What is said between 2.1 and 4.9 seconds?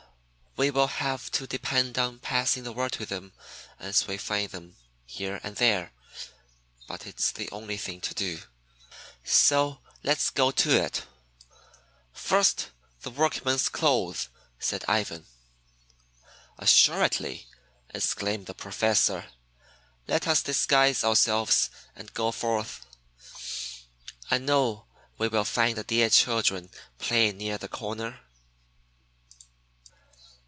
passing the word to them as we find them